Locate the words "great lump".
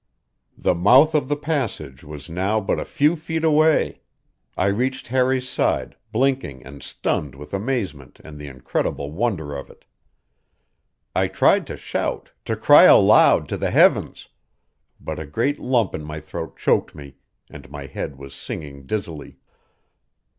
15.27-15.93